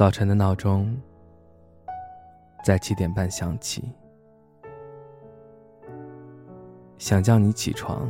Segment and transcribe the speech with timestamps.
[0.00, 0.98] 早晨的闹钟
[2.64, 3.92] 在七点半响起，
[6.96, 8.08] 想叫你起床，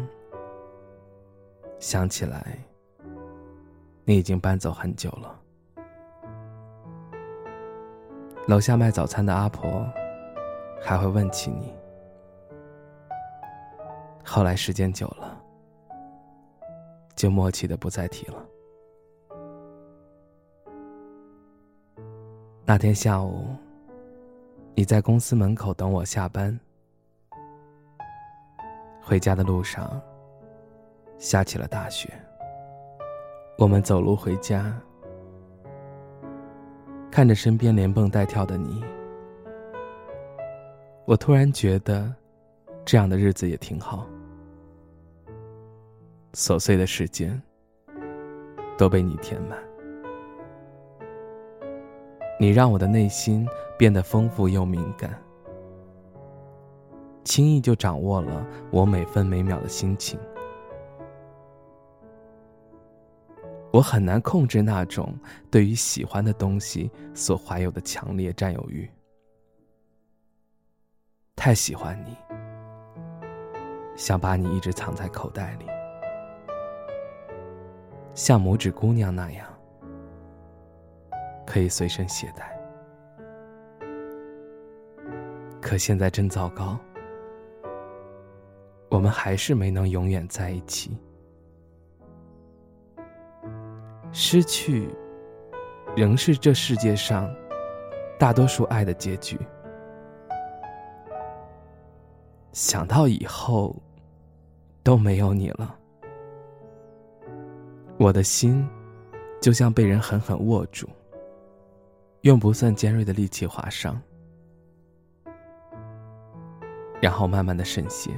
[1.80, 2.56] 想起来
[4.04, 5.40] 你已经搬走很久了。
[8.46, 9.84] 楼下卖早餐的阿婆
[10.80, 11.74] 还会问起你，
[14.24, 15.42] 后来时间久了，
[17.16, 18.46] 就默契的不再提了。
[22.70, 23.48] 那天下午，
[24.76, 26.56] 你在公司门口等我下班。
[29.02, 30.00] 回家的路上，
[31.18, 32.08] 下起了大雪。
[33.58, 34.72] 我们走路回家，
[37.10, 38.84] 看着身边连蹦带跳的你，
[41.06, 42.14] 我突然觉得，
[42.84, 44.06] 这样的日子也挺好。
[46.34, 47.42] 琐碎的时间
[48.78, 49.58] 都被你填满。
[52.40, 53.46] 你让我的内心
[53.76, 55.10] 变得丰富又敏感，
[57.22, 60.18] 轻易就掌握了我每分每秒的心情。
[63.70, 65.14] 我很难控制那种
[65.50, 68.90] 对于喜欢的东西所怀有的强烈占有欲。
[71.36, 72.16] 太喜欢你，
[73.96, 75.66] 想把你一直藏在口袋里，
[78.14, 79.46] 像拇指姑娘那样。
[81.50, 82.56] 可以随身携带，
[85.60, 86.78] 可现在真糟糕，
[88.88, 90.96] 我们还是没能永远在一起。
[94.12, 94.88] 失去，
[95.96, 97.28] 仍是这世界上
[98.16, 99.36] 大多数爱的结局。
[102.52, 103.74] 想到以后
[104.84, 105.76] 都没有你了，
[107.98, 108.64] 我的心
[109.40, 110.88] 就像被人狠狠握住。
[112.22, 113.98] 用不算尖锐的利器划伤，
[117.00, 118.10] 然后慢慢的渗血，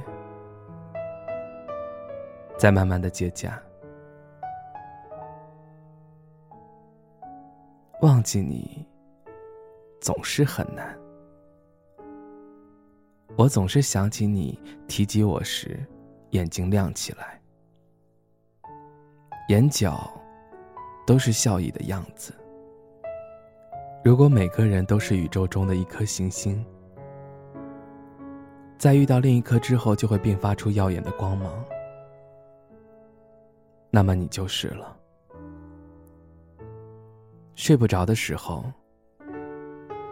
[2.57, 3.57] 再慢慢的结痂。
[8.01, 8.85] 忘记你
[10.01, 10.99] 总是很难，
[13.37, 15.79] 我总是想起你提及我时，
[16.31, 17.41] 眼睛亮起来，
[19.47, 20.11] 眼角
[21.07, 22.33] 都是笑意的样子。
[24.03, 26.63] 如果每个人都是宇宙中的一颗行星，
[28.77, 31.63] 在遇到另一颗之后，就会迸发出耀眼的光芒，
[33.89, 34.97] 那么你就是了。
[37.55, 38.65] 睡不着的时候，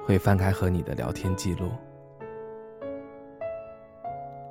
[0.05, 1.69] 会翻开和你的聊天记录，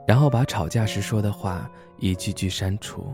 [0.06, 3.06] 然后把吵架时说的话一句句删除，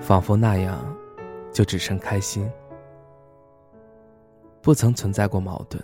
[0.00, 0.84] 仿佛那样，
[1.52, 2.50] 就只剩开心。
[4.62, 5.82] 不曾存在过矛盾。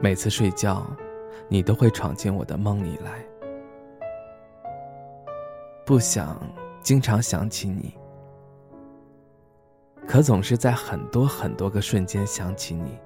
[0.00, 0.84] 每次睡觉，
[1.48, 3.24] 你都会闯进我的梦里来。
[5.84, 6.40] 不想
[6.82, 7.94] 经常想起你，
[10.08, 12.98] 可总是在很多很多个瞬间想起你。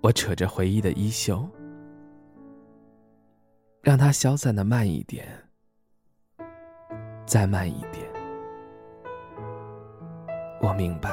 [0.00, 1.46] 我扯着回忆的衣袖，
[3.82, 5.26] 让它消散的慢一点，
[7.26, 8.03] 再慢一点。
[10.64, 11.10] 我明白，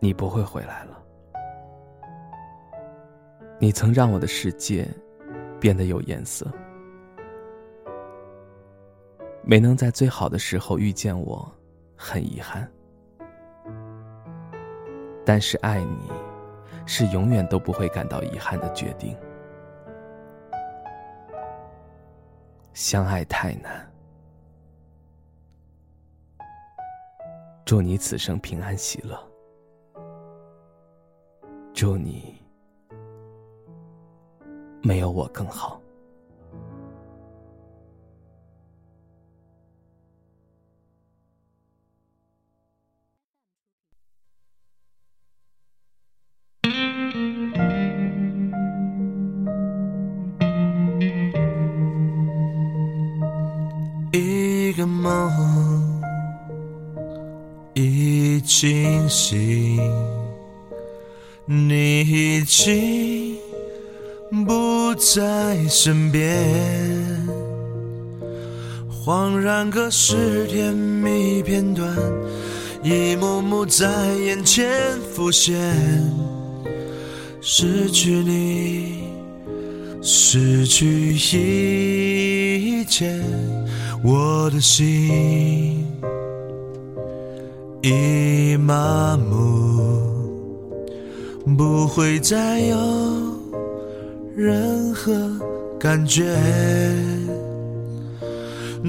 [0.00, 1.00] 你不会回来了。
[3.60, 4.88] 你曾让我的世界
[5.60, 6.44] 变得有颜色，
[9.44, 11.48] 没能在最好的时候遇见我，
[11.94, 12.68] 很遗憾。
[15.24, 16.10] 但是爱你，
[16.86, 19.16] 是永远都不会感到遗憾的决定。
[22.72, 23.85] 相爱太难。
[27.66, 29.20] 祝你此生平安喜乐。
[31.74, 32.36] 祝你
[34.82, 35.82] 没有我更好。
[54.12, 55.55] 一个梦。
[58.46, 59.76] 清醒，
[61.46, 63.36] 你已经
[64.46, 66.38] 不在身边，
[69.04, 71.92] 恍然隔世，甜蜜片段
[72.84, 74.70] 一幕幕在眼前
[75.12, 75.60] 浮现，
[77.40, 79.08] 失去你，
[80.00, 83.12] 失去一切。
[84.04, 85.84] 我的心
[87.88, 90.26] 已麻木，
[91.56, 92.76] 不会再有
[94.34, 95.12] 任何
[95.78, 96.24] 感觉，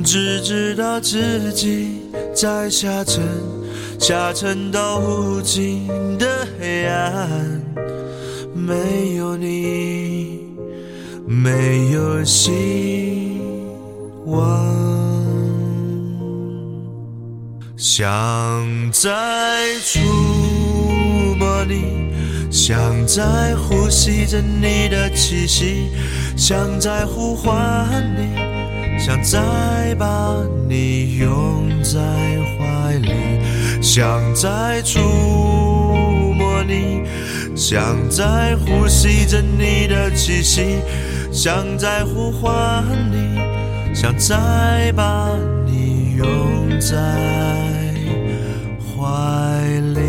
[0.03, 1.99] 只知道自己
[2.33, 3.23] 在下沉，
[3.99, 6.25] 下沉到无尽的
[6.59, 7.61] 黑暗，
[8.55, 10.39] 没有你，
[11.27, 13.39] 没有希
[14.25, 15.06] 望。
[17.89, 19.09] 想再
[19.81, 19.97] 触
[21.39, 22.11] 摸你，
[22.51, 25.89] 想再呼吸着你的气息，
[26.35, 27.87] 想再呼唤
[28.17, 30.35] 你，想再把
[30.67, 31.97] 你拥在
[32.59, 33.09] 怀里，
[33.81, 37.03] 想再触摸你，
[37.55, 40.75] 想再呼吸着你的气息，
[41.31, 43.39] 想再呼唤你，
[43.95, 45.31] 想再把
[45.65, 46.95] 你拥在。
[48.99, 49.03] 怀
[49.93, 49.99] 里。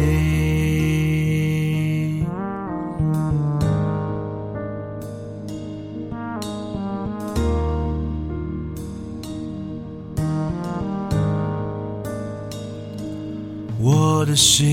[13.80, 14.66] 我的心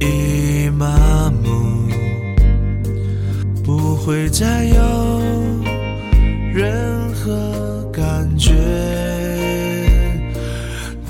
[0.00, 1.88] 已麻木，
[3.62, 5.03] 不会再有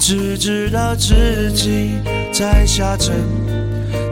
[0.07, 1.93] 只知道自己
[2.31, 3.15] 在下沉，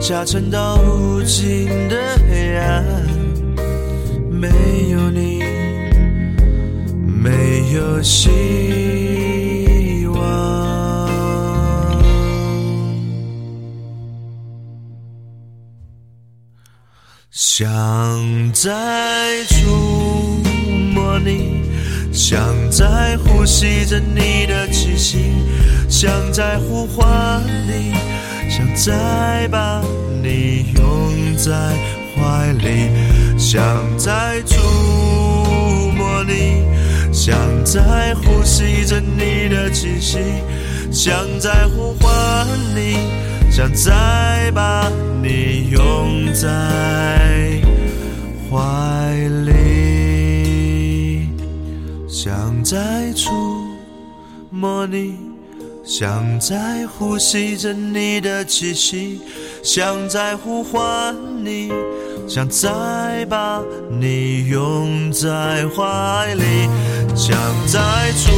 [0.01, 1.95] 下沉到无尽的
[2.27, 2.83] 黑暗，
[4.27, 4.49] 没
[4.89, 5.43] 有你，
[7.05, 10.17] 没有希望。
[17.29, 19.67] 想再触
[20.95, 21.61] 摸你，
[22.13, 22.39] 想
[22.69, 25.33] 在呼吸着你的气息。
[25.89, 27.93] 想在呼唤你，
[28.49, 29.81] 想再把
[30.23, 31.51] 你拥在
[32.15, 32.89] 怀里，
[33.37, 33.61] 想
[33.97, 34.57] 再触
[35.95, 36.63] 摸你，
[37.13, 40.17] 想再呼吸着你的气息，
[40.91, 42.97] 想再呼唤你，
[43.51, 44.89] 想再把
[45.21, 46.49] 你拥在
[48.49, 48.57] 怀
[49.45, 49.51] 里，
[52.23, 53.29] 想再触
[54.49, 55.15] 摸你。
[55.83, 59.19] 想再呼吸着你的气息，
[59.61, 61.69] 想再呼唤你，
[62.25, 63.61] 想再把
[63.99, 66.69] 你拥在怀里，
[67.13, 67.37] 想
[67.67, 68.31] 再触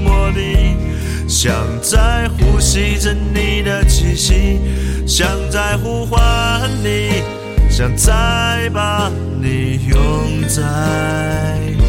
[0.00, 0.74] 摸你，
[1.28, 4.58] 想再呼吸着你的气息，
[5.06, 6.18] 想再呼唤
[6.82, 7.10] 你，
[7.68, 11.83] 想再把你拥在。